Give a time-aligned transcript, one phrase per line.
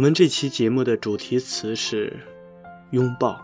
[0.00, 2.20] 我们这期节目的主题词是
[2.90, 3.38] “拥抱”。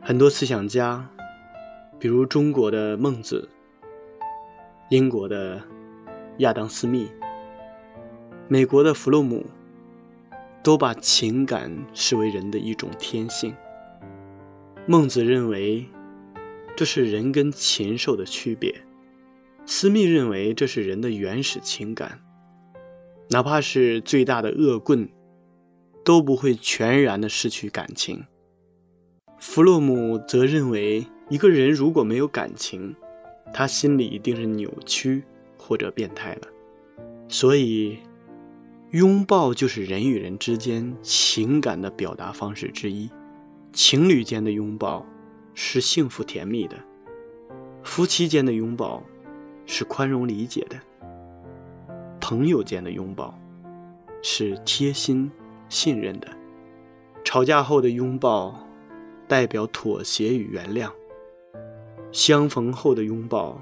[0.00, 1.06] 很多思想家，
[1.98, 3.46] 比如中国的孟子、
[4.88, 5.60] 英国的
[6.38, 7.06] 亚当·斯密、
[8.48, 9.44] 美国的弗洛姆，
[10.62, 13.54] 都把情感视为人的一种天性。
[14.86, 15.84] 孟子认为
[16.74, 18.74] 这是人跟禽兽的区别，
[19.66, 22.22] 斯密认为这是人的原始情感。
[23.32, 25.08] 哪怕是最大的恶棍，
[26.04, 28.24] 都不会全然的失去感情。
[29.38, 32.94] 弗洛姆则认为，一个人如果没有感情，
[33.52, 35.22] 他心里一定是扭曲
[35.56, 36.48] 或者变态的。
[37.28, 37.98] 所以，
[38.90, 43.08] 拥抱就是人与人之间情感的表达方式之一。
[43.72, 45.06] 情侣间的拥抱
[45.54, 46.76] 是幸福甜蜜的，
[47.84, 49.04] 夫妻间的拥抱
[49.66, 50.76] 是宽容理解的。
[52.30, 53.36] 朋友间的拥抱
[54.22, 55.28] 是贴心、
[55.68, 56.28] 信任的；
[57.24, 58.54] 吵架后的拥抱
[59.26, 60.88] 代表妥协与原谅；
[62.12, 63.60] 相逢后的拥抱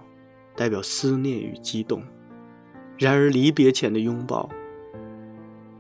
[0.55, 2.03] 代表思念与激动；
[2.99, 4.47] 然而离别前的拥抱，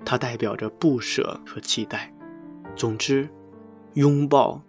[0.02, 2.10] 它代表着不舍和期待。
[2.74, 3.28] 总之，
[3.92, 4.62] 拥抱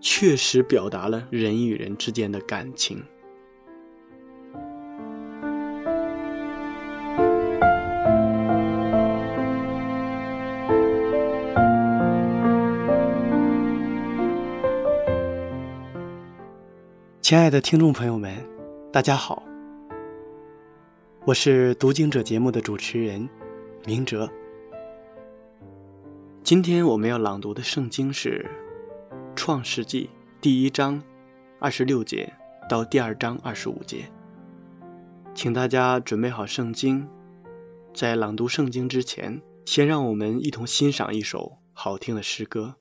[0.00, 3.04] 确实表达了人与人之间的感情。
[17.26, 18.32] 亲爱的听众朋友们，
[18.92, 19.42] 大家好，
[21.24, 23.28] 我是读经者节目的主持人
[23.84, 24.30] 明哲。
[26.44, 28.48] 今天我们要朗读的圣经是
[29.34, 30.04] 《创世纪》
[30.40, 31.02] 第一章
[31.58, 32.32] 二十六节
[32.68, 34.04] 到第二章二十五节，
[35.34, 37.08] 请大家准备好圣经。
[37.92, 42.76] 在朗读圣经之前，先让我们一同欣赏一首好听的诗歌。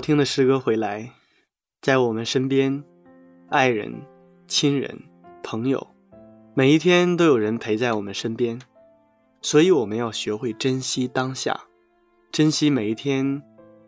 [0.00, 1.12] 好听的诗歌回来，
[1.82, 2.82] 在我们身边，
[3.50, 4.00] 爱人、
[4.48, 4.98] 亲人、
[5.42, 5.88] 朋友，
[6.54, 8.58] 每一天都有人陪在我们身边，
[9.42, 11.64] 所以我们要学会珍惜当下，
[12.32, 13.42] 珍惜每一天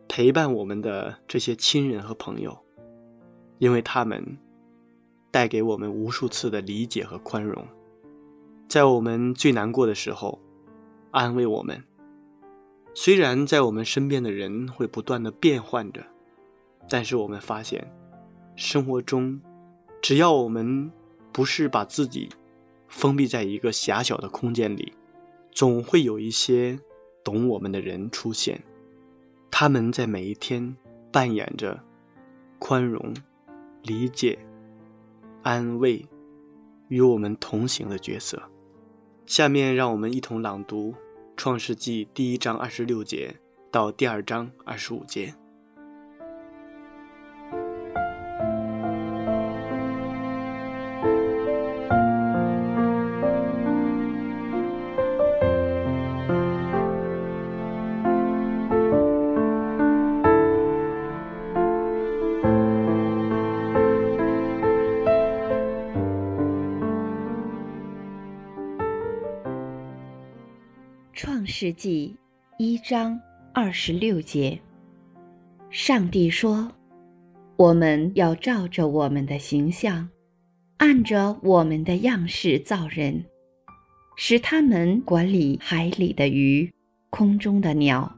[0.07, 2.59] 陪伴我们的这些亲人和朋友，
[3.57, 4.37] 因为他们
[5.31, 7.67] 带给我们无数次的理解和宽容，
[8.69, 10.39] 在我们最难过的时候，
[11.11, 11.83] 安慰我们。
[12.95, 16.05] 虽然在我们身边的人会不断的变换着，
[16.89, 17.91] 但是我们发现，
[18.55, 19.41] 生活中，
[20.03, 20.93] 只要我们
[21.33, 22.29] 不是把自己
[22.89, 24.93] 封闭在一个狭小的空间里，
[25.51, 26.79] 总会有一些
[27.25, 28.63] 懂我们的人出现。
[29.51, 30.77] 他们在每一天
[31.11, 31.83] 扮演着
[32.59, 33.15] 宽容、
[33.83, 34.39] 理解、
[35.43, 36.07] 安慰
[36.89, 38.43] 与我们同行的角色。
[39.25, 40.95] 下面让我们一同朗读。
[41.37, 43.35] 创世纪第一章二十六节
[43.71, 45.35] 到第二章二十五节。
[71.15, 72.17] 创世纪
[72.59, 73.21] 一章
[73.53, 74.59] 二十六节，
[75.69, 76.73] 上帝说
[77.57, 80.09] ：“我们要照着我们的形象，
[80.79, 83.23] 按着我们的样式造人，
[84.17, 86.73] 使他们管理海里的鱼、
[87.11, 88.11] 空中的鸟、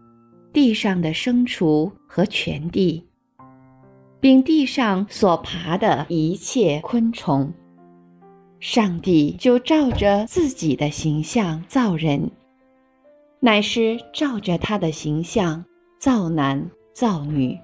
[0.52, 3.04] 地上的牲畜和全地，
[4.20, 7.52] 并地上所爬的一切昆虫。”
[8.60, 12.30] 上帝就照着自己的形象造人。
[13.44, 15.66] 乃是照着他的形象
[15.98, 17.58] 造男造女，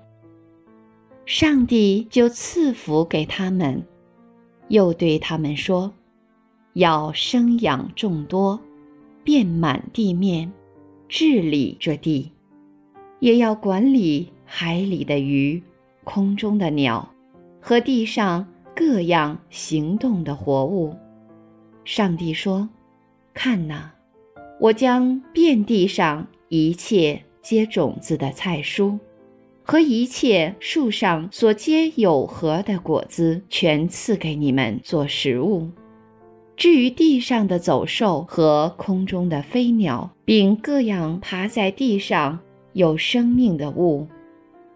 [1.25, 3.83] 上帝就赐福给他们，
[4.69, 5.91] 又对他们说
[6.77, 8.61] ：“要生养众多，
[9.25, 10.53] 遍满地面，
[11.09, 12.31] 治理这地，
[13.21, 15.63] 也要管理海里的鱼、
[16.05, 17.09] 空中的鸟
[17.59, 18.47] 和地上
[18.77, 20.95] 各样行动的活物。”
[21.87, 22.69] 上帝说
[23.33, 23.91] ：“看哪。”
[24.61, 28.99] 我将遍地上一切结种子的菜蔬，
[29.62, 35.67] 和一切树上所结有核的果子，全赐给你们做食物。
[36.59, 42.38] 至于地上的走兽和空中的飞鸟，并各样爬在地上
[42.75, 44.07] 有生命的物，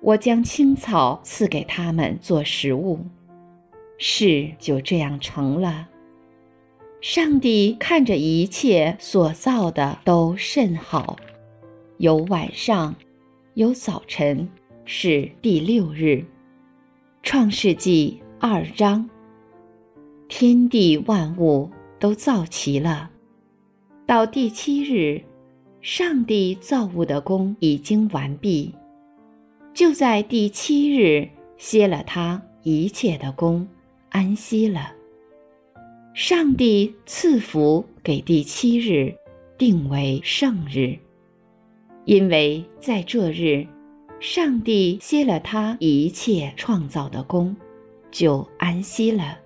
[0.01, 2.99] 我将青草赐给他们做食物。
[3.99, 5.91] 事就这样成了。
[7.05, 11.19] 上帝看着一切所造的都甚好，
[11.99, 12.95] 有晚上，
[13.53, 14.49] 有早晨，
[14.87, 16.25] 是第六日。
[17.23, 19.07] 创世纪二章。
[20.29, 21.69] 天地万物
[21.99, 23.11] 都造齐了，
[24.07, 25.23] 到第七日，
[25.83, 28.75] 上帝造物的功已经完毕，
[29.75, 33.69] 就在第七日歇了他一切的功，
[34.09, 34.94] 安息了。
[36.17, 39.13] 上帝赐福给第七日，
[39.59, 40.97] 定为圣日，
[42.05, 43.67] 因为在这日，
[44.21, 47.57] 上帝歇了他一切创造的功，
[48.13, 49.39] 就安息了。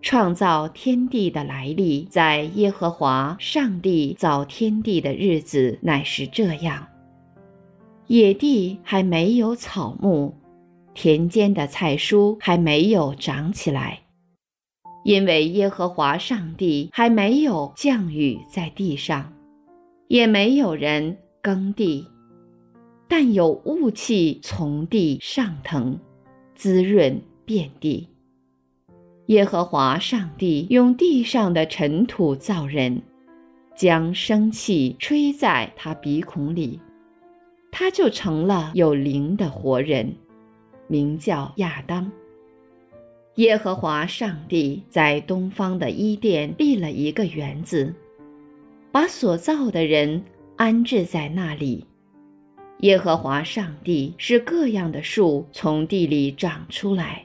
[0.00, 6.86] 创造天地的来历，在耶和华上帝造天地的日子乃是这样：
[8.06, 10.32] 野地还没有草木，
[10.94, 14.01] 田间的菜蔬还没有长起来。
[15.04, 19.32] 因为耶和华上帝还没有降雨在地上，
[20.08, 22.06] 也没有人耕地，
[23.08, 25.98] 但有雾气从地上腾，
[26.54, 28.08] 滋润遍地。
[29.26, 33.02] 耶和华上帝用地上的尘土造人，
[33.74, 36.78] 将生气吹在他鼻孔里，
[37.70, 40.14] 他就成了有灵的活人，
[40.86, 42.10] 名叫亚当。
[43.36, 47.94] 耶和华上帝在东方的伊甸立了一个园子，
[48.90, 50.22] 把所造的人
[50.56, 51.86] 安置在那里。
[52.80, 57.24] 耶和华上帝使各样的树从地里长出来，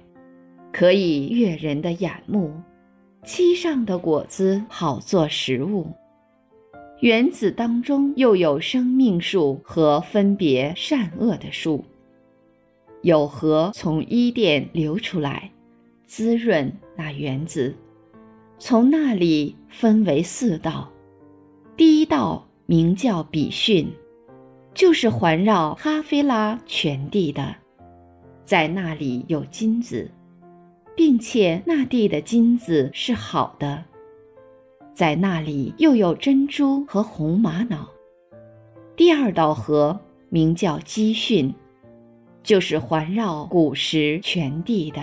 [0.71, 2.53] 可以悦人的眼目，
[3.25, 5.91] 其上的果子好做食物。
[7.01, 11.83] 园子当中又有生命树和分别善恶的树，
[13.01, 15.51] 有河从伊甸流出来。
[16.07, 17.75] 滋润那园子，
[18.57, 20.89] 从那里分为四道。
[21.75, 23.91] 第一道名叫比逊，
[24.73, 27.53] 就是环绕哈菲拉全地的，
[28.45, 30.09] 在那里有金子，
[30.95, 33.83] 并且那地的金子是好的。
[34.93, 37.85] 在那里又有珍珠和红玛瑙。
[38.95, 39.99] 第二道河
[40.29, 41.53] 名叫基逊，
[42.41, 45.01] 就是环绕古时全地的。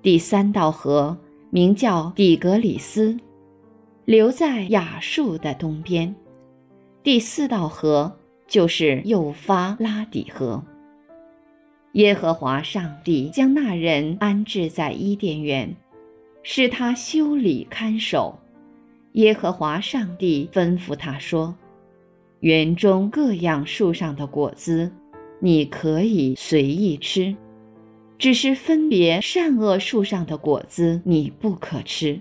[0.00, 1.16] 第三道河
[1.50, 3.18] 名叫底格里斯，
[4.04, 6.14] 流在亚述的东边。
[7.02, 10.62] 第四道河就是幼发拉底河。
[11.94, 15.74] 耶和华上帝将那人安置在伊甸园，
[16.44, 18.38] 使他修理看守。
[19.14, 21.52] 耶和华上帝吩咐他说
[22.38, 24.92] ：“园中各样树上的果子，
[25.40, 27.34] 你可以随意吃；
[28.18, 32.20] 只是分别善恶树上的果子，你不可吃，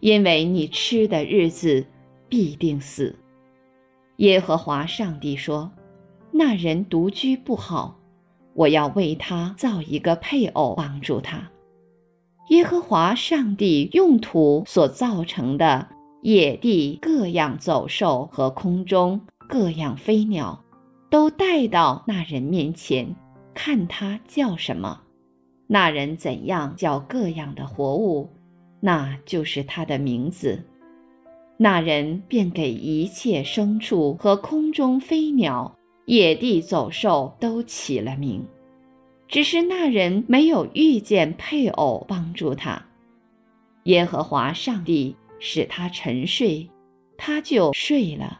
[0.00, 1.86] 因为你吃的日子
[2.28, 3.16] 必定死。”
[4.18, 5.70] 耶和华上帝说
[6.32, 7.98] ：“那人独居不好，
[8.54, 11.50] 我要为他造一个配偶帮助他。”
[12.50, 15.88] 耶和华上帝用土所造成的。
[16.22, 20.62] 野地各样走兽和空中各样飞鸟，
[21.10, 23.16] 都带到那人面前，
[23.54, 25.00] 看他叫什么。
[25.72, 28.28] 那人怎样叫各样的活物，
[28.78, 30.62] 那就是他的名字。
[31.56, 35.74] 那人便给一切牲畜和空中飞鸟、
[36.04, 38.44] 野地走兽都起了名。
[39.26, 42.84] 只是那人没有遇见配偶帮助他。
[43.84, 45.16] 耶和华上帝。
[45.44, 46.70] 使他沉睡，
[47.18, 48.38] 他就睡了。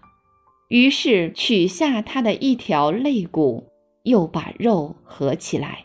[0.69, 3.67] 于是取下他的一条肋骨，
[4.05, 5.85] 又把肉合起来。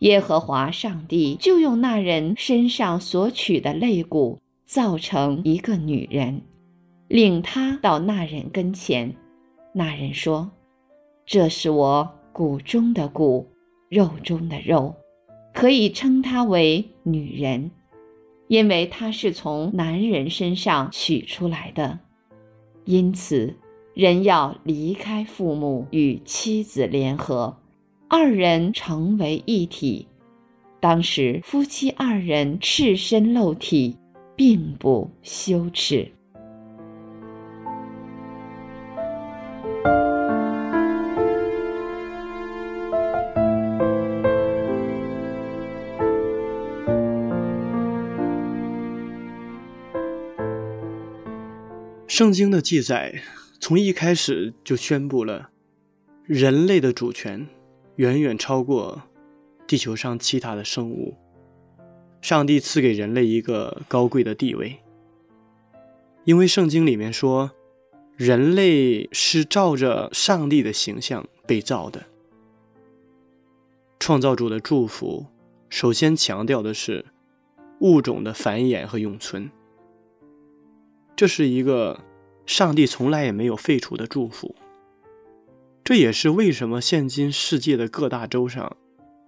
[0.00, 6.42] 耶和华上帝就用那人身上所取的肋骨造成一个女人，
[7.08, 9.14] 领他到那人跟前。
[9.72, 10.50] 那人说
[11.26, 13.46] ：“这是我骨中的骨，
[13.88, 14.94] 肉中的肉，
[15.52, 17.70] 可以称她为女人。”
[18.46, 21.98] 因为她是从男人身上取出来的，
[22.84, 23.56] 因此
[23.94, 27.56] 人要离开父母与妻子联合，
[28.16, 30.06] 二人成为一体。
[30.78, 33.98] 当时夫妻二人赤身露体，
[34.36, 36.08] 并不羞耻。
[52.06, 53.12] 圣经的记载
[53.58, 55.50] 从一开始就宣布了，
[56.26, 57.48] 人类的主权
[57.96, 59.02] 远远超过
[59.66, 61.14] 地球上其他的生物。
[62.20, 64.78] 上帝赐给人类一个高贵的地位，
[66.24, 67.50] 因为圣经里面说，
[68.16, 72.04] 人类是照着上帝的形象被造的。
[74.00, 75.26] 创造主的祝福
[75.68, 77.04] 首先强调的是
[77.80, 79.50] 物种的繁衍和永存。
[81.14, 82.00] 这是一个
[82.46, 84.54] 上帝从来也没有废除的祝福。
[85.84, 88.74] 这也是为什么现今世界的各大洲上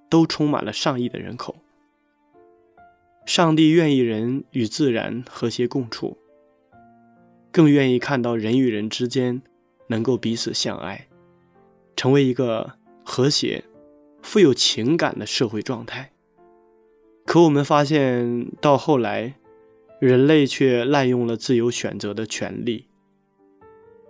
[0.09, 1.57] 都充满了上亿的人口。
[3.27, 6.17] 上帝愿意人与自然和谐共处，
[7.53, 9.43] 更愿意看到人与人之间
[9.89, 11.09] 能够彼此相爱，
[11.95, 12.73] 成为一个
[13.05, 13.65] 和谐、
[14.23, 16.13] 富有情感的社会状态。
[17.27, 19.35] 可我们发现到后来。
[19.99, 22.87] 人类却滥用了自由选择的权利，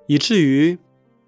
[0.08, 0.78] 以至于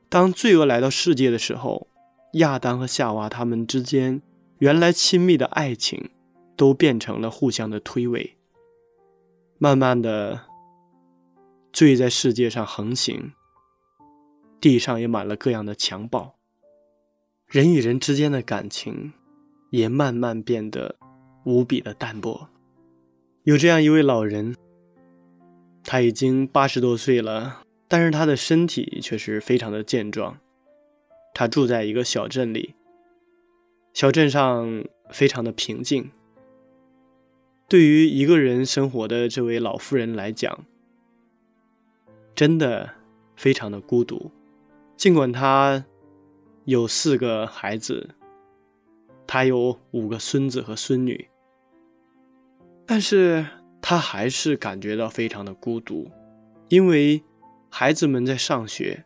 [0.09, 1.89] 当罪恶来到世界的时候，
[2.35, 4.23] 亚当和夏娃他们之间
[4.59, 6.11] 原来亲密的爱情，
[6.57, 8.33] 都变成了互相的推诿。
[9.59, 10.43] 慢慢的，
[11.73, 13.33] 罪在世界上横行，
[14.61, 16.37] 地上也满了各样的强暴，
[17.47, 19.13] 人与人之间的感情
[19.71, 20.97] 也慢慢变得
[21.45, 22.49] 无比的淡薄。
[23.43, 24.55] 有这样一位老人，
[25.85, 30.39] 他已经八十多岁了，但是他的身体却是非常的健壮。
[31.35, 32.75] 他住在一个小镇里，
[33.93, 36.11] 小镇上非常的平静。
[37.69, 40.65] 对于一个人生活的这位老妇人来讲，
[42.35, 42.91] 真的
[43.37, 44.31] 非常的孤独。
[44.97, 45.85] 尽管他
[46.65, 48.11] 有四个孩子，
[49.27, 51.29] 他有五个孙子和孙女。
[52.87, 53.47] 但是
[53.83, 56.11] 他还是感觉到非常的孤独，
[56.69, 57.23] 因为
[57.71, 59.05] 孩子们在上学，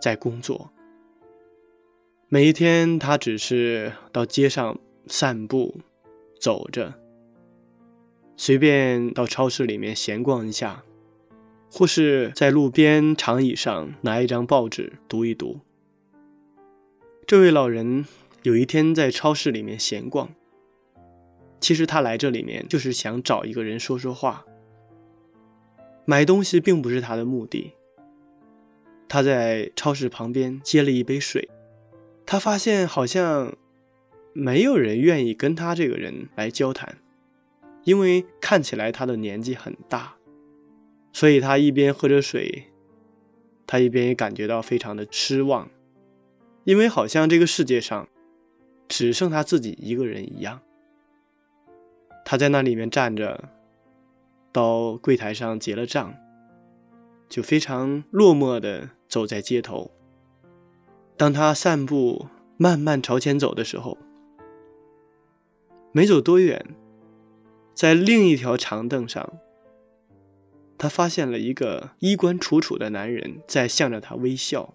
[0.00, 0.70] 在工作。
[2.28, 5.78] 每一天，他只是到街上散步，
[6.40, 6.94] 走着，
[8.36, 10.84] 随便到超市里面闲逛一下，
[11.70, 15.60] 或是在路边长椅上拿一张报纸读一读。
[17.26, 18.04] 这位老人
[18.42, 20.28] 有一天在超市里面闲逛。
[21.58, 24.44] 其实他来这里面就是想找一个人说说话。
[26.04, 27.72] 买东西并不是他的目的。
[29.08, 31.48] 他在超市旁边接了一杯水，
[32.24, 33.56] 他发现好像
[34.32, 36.98] 没有人愿意跟他这个人来交谈，
[37.84, 40.16] 因为看起来他的年纪很大，
[41.12, 42.64] 所以他一边喝着水，
[43.66, 45.70] 他一边也感觉到非常的失望，
[46.64, 48.08] 因为好像这个世界上
[48.88, 50.60] 只剩他自己一个人一样。
[52.24, 53.48] 他在那里面站着，
[54.50, 56.12] 到柜台上结了账，
[57.28, 59.90] 就非常落寞的走在街头。
[61.16, 63.96] 当他散步慢慢朝前走的时候，
[65.92, 66.74] 没走多远，
[67.74, 69.32] 在另一条长凳上，
[70.76, 74.74] 他发现了一个衣冠楚楚的男人在向着他微笑。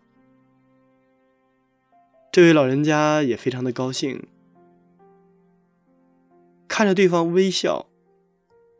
[2.31, 4.25] 这位老人家也非常的高兴。
[6.67, 7.87] 看着对方微笑，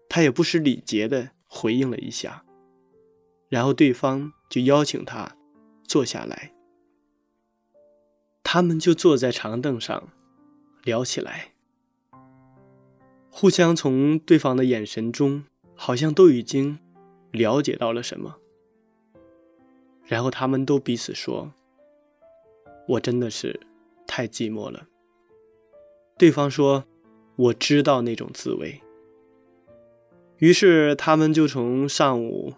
[0.07, 2.45] 他也不失礼节的回应了一下，
[3.51, 5.35] 然后对方就邀请他
[5.83, 6.53] 坐下来。
[8.41, 10.07] 他们就坐在长凳上
[10.83, 11.51] 聊起来，
[13.29, 15.43] 互相从对方的眼神中
[15.75, 16.79] 好像都已经
[17.31, 18.37] 了解到了什么，
[20.05, 21.51] 然后他们都彼此说
[22.87, 23.59] ：“我真的是
[24.07, 24.87] 太寂寞了。”
[26.17, 26.85] 对方说。
[27.37, 28.81] 我知道那种滋味。
[30.37, 32.53] 于是他们就从上午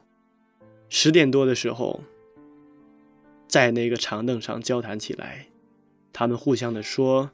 [0.96, 2.04] 十点多的时候，
[3.48, 5.48] 在那个长凳上交谈起来。
[6.14, 7.32] 他们互相的说，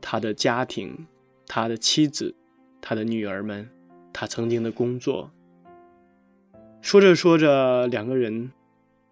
[0.00, 1.06] 他的家庭、
[1.46, 2.34] 他的妻子、
[2.80, 3.70] 他的女儿们、
[4.12, 5.30] 他曾经的工作。
[6.80, 8.50] 说着说着，两个人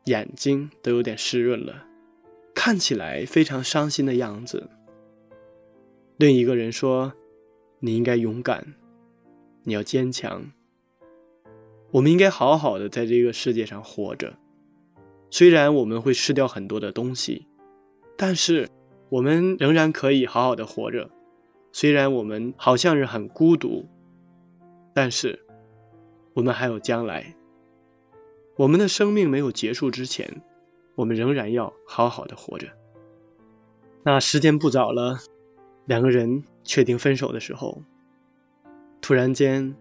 [0.07, 1.85] 眼睛都有点湿润了，
[2.53, 4.69] 看起来非常伤心的样子。
[6.17, 7.13] 另一个人说。
[7.83, 8.75] 你应该勇敢，
[9.63, 10.53] 你要坚强。
[11.91, 14.35] 我们应该好好的在这个世界上活着，
[15.31, 17.47] 虽然我们会失掉很多的东西，
[18.17, 18.69] 但是
[19.09, 21.11] 我们仍然可以好好的活着。
[21.73, 23.89] 虽然我们好像是很孤独，
[24.95, 25.39] 但是
[26.35, 27.35] 我们还有将来。
[28.57, 30.43] 我们的生命没有结束之前，
[30.95, 32.69] 我们仍然要好好的活着。
[34.03, 35.19] 那时间不早了，
[35.87, 36.43] 两个人。
[36.63, 37.83] 确定分手的时候，
[39.01, 39.75] 突然间，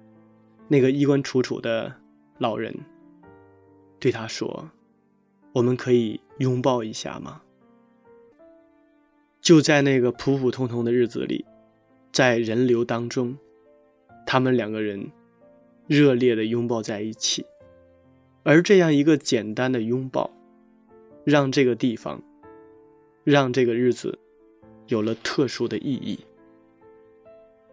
[0.70, 1.94] 那个衣冠楚楚的
[2.40, 2.74] 老人
[4.00, 4.72] 对他说
[5.54, 7.44] ：“我们可以拥抱一下吗？”
[9.42, 11.46] 就在那个普普通通的日子里，
[12.12, 13.38] 在人流当中，
[14.26, 15.12] 他们两个人
[15.88, 17.46] 热烈的拥抱在一起，
[18.44, 20.32] 而这样一个简单的拥抱，
[21.24, 22.22] 让这个地方，
[23.24, 24.20] 让这个日子
[24.88, 26.20] 有了特殊的意义。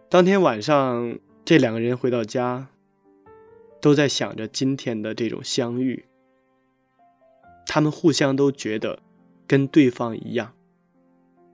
[0.09, 2.67] 当天晚上，这两个人回到家，
[3.81, 6.05] 都在想着今天的这种相遇。
[7.65, 8.99] 他们互相都觉得
[9.45, 10.53] 跟对方一样，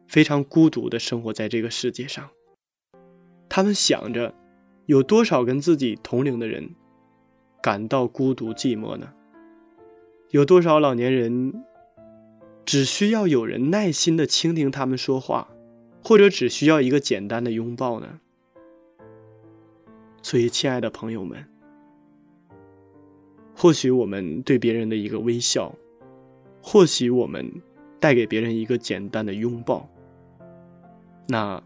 [0.07, 2.29] 非常孤独的生活在这个世界上。
[3.49, 4.33] 他们想着，
[4.85, 6.75] 有多少跟自己同龄的人
[7.61, 9.13] 感到孤独寂寞呢？
[10.29, 11.63] 有多少老年人
[12.65, 15.49] 只需要有人耐心的倾听他们说话，
[16.03, 18.19] 或者只需要一个简单的拥抱呢？
[20.21, 21.45] 所以，亲爱的朋友们，
[23.55, 25.73] 或许我们对别人的一个微笑，
[26.61, 27.51] 或许我们
[27.99, 29.89] 带给别人一个简单的拥抱，
[31.27, 31.61] 那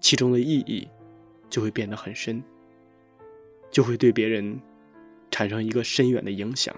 [0.00, 0.86] 其中的意义
[1.48, 2.42] 就会变得很深，
[3.70, 4.60] 就会对别人
[5.30, 6.74] 产生一个深远的影响，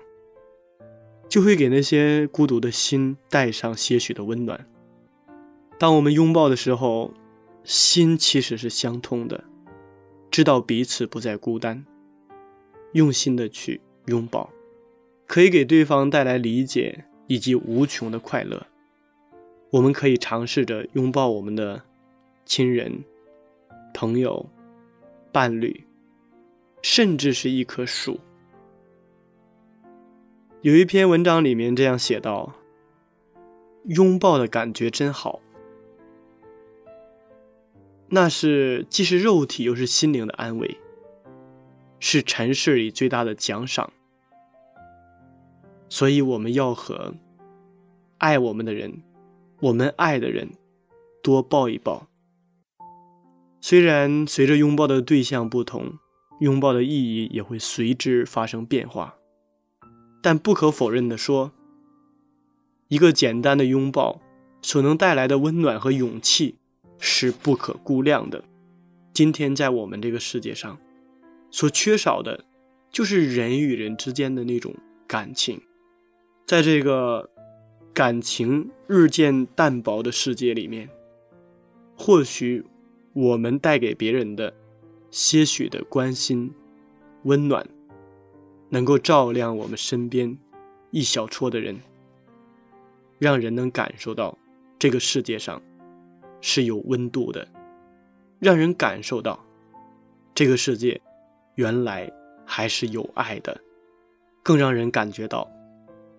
[1.28, 4.66] 就会给那些孤独的心带上些许的温暖。
[5.78, 7.14] 当我们拥抱的时候，
[7.64, 9.44] 心其实是相通的。
[10.30, 11.84] 知道彼此不再孤单，
[12.92, 14.50] 用心的去拥抱，
[15.26, 18.66] 可以给对方带来理解以及无穷的快乐。
[19.70, 21.82] 我们可以尝试着拥抱我们的
[22.44, 23.04] 亲人、
[23.92, 24.48] 朋友、
[25.30, 25.84] 伴侣，
[26.82, 28.18] 甚至是一棵树。
[30.62, 32.54] 有一篇文章里面这样写道
[33.84, 35.40] ：“拥抱的感觉真好。”
[38.10, 40.78] 那是既是肉体又是心灵的安慰，
[42.00, 43.92] 是尘世里最大的奖赏。
[45.88, 47.14] 所以我们要和
[48.18, 49.02] 爱我们的人，
[49.60, 50.50] 我们爱的人
[51.22, 52.08] 多抱一抱。
[53.60, 55.94] 虽然随着拥抱的对象不同，
[56.40, 59.16] 拥抱的意义也会随之发生变化，
[60.22, 61.52] 但不可否认的说，
[62.88, 64.20] 一个简单的拥抱
[64.62, 66.56] 所能带来的温暖和勇气。
[67.00, 68.42] 是不可估量的。
[69.12, 70.76] 今天在我们这个世界上，
[71.48, 72.44] 所缺少的，
[72.90, 74.74] 就是人与人之间的那种
[75.06, 75.62] 感情。
[76.48, 77.28] 在这个
[77.92, 80.88] 感情日渐淡薄的世界里面，
[81.94, 82.64] 或许
[83.12, 84.54] 我们带给别人的
[85.10, 86.50] 些许的关心、
[87.24, 87.68] 温暖，
[88.70, 90.38] 能够照亮我们身边
[90.90, 91.78] 一小撮的人，
[93.18, 94.38] 让人能感受到
[94.78, 95.60] 这个世界上
[96.40, 97.46] 是有温度的，
[98.38, 99.38] 让人感受到
[100.34, 100.98] 这个世界
[101.56, 102.10] 原来
[102.46, 103.60] 还是有爱的，
[104.42, 105.46] 更让人感觉到。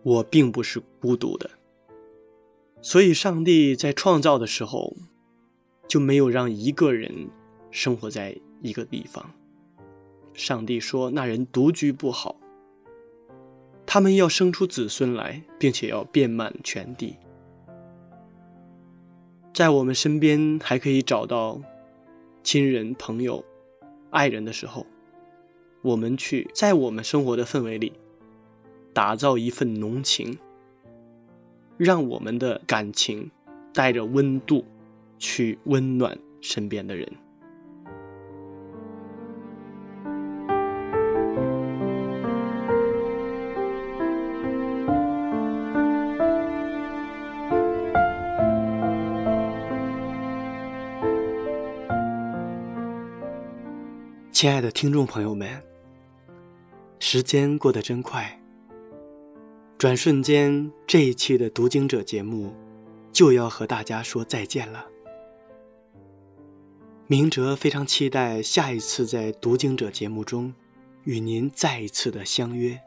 [0.04, 1.50] 我并不是孤独的，
[2.82, 4.96] 所以上帝在创造的时候
[5.88, 7.30] 就没有让一个人
[7.70, 9.32] 生活在一个地方。
[10.34, 12.38] 上帝说：“那人独居不好，
[13.86, 17.18] 他们要生出子孙来，并且要遍满全地。”
[19.54, 21.60] 在我们身边还可以找到
[22.42, 23.44] 亲人、朋友、
[24.12, 24.86] 爱人的时候，
[25.82, 27.92] 我们去在我们生活的氛围里。
[29.00, 30.38] 打造一份浓情，
[31.78, 33.32] 让我们的感情
[33.74, 34.66] 带着温度，
[35.18, 37.10] 去温暖身边的人。
[54.34, 55.64] 亲爱的听众朋友们，
[57.00, 58.39] 时间过得真快。
[59.80, 62.54] 转瞬间，这一期的读经者节目
[63.14, 64.86] 就要和大家说再见了。
[67.08, 70.54] 明哲非常期待下一次在读经者节目中
[71.06, 72.78] 与您再一次的相约。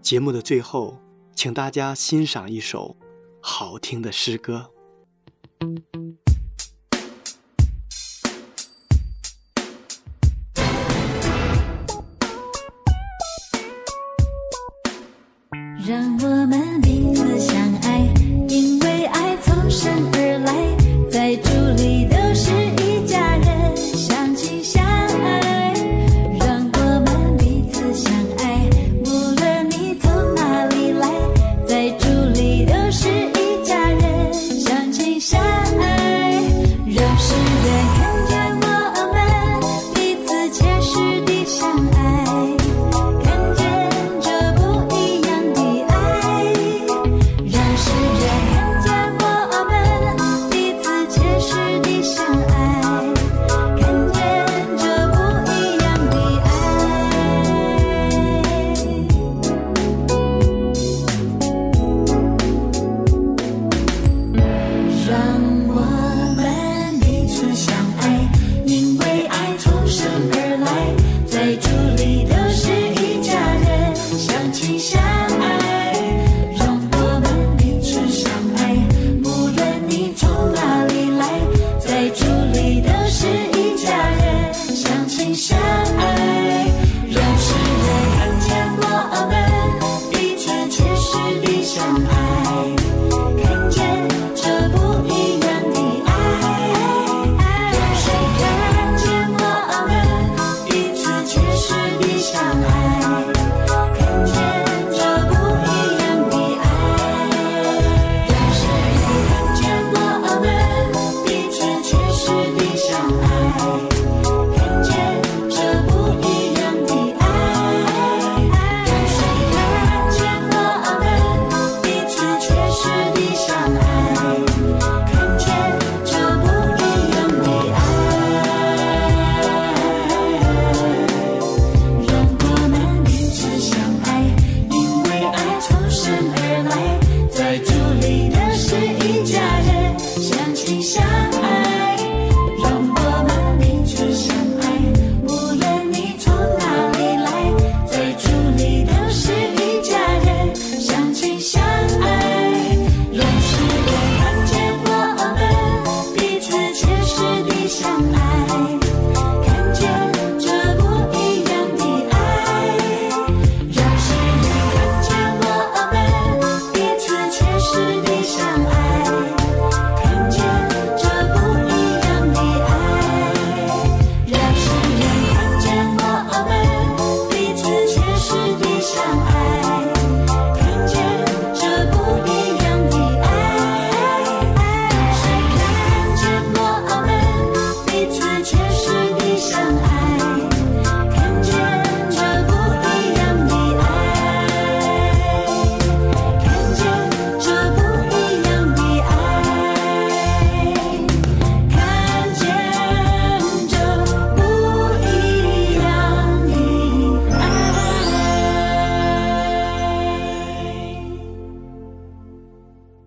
[0.00, 0.96] 节目的最后，
[1.34, 2.96] 请大家欣赏一首
[3.40, 4.70] 好听的诗歌。